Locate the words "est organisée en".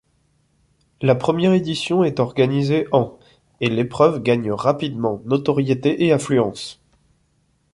2.03-3.19